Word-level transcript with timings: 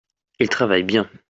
il 0.39 0.49
travaille 0.49 0.81
bien. 0.81 1.07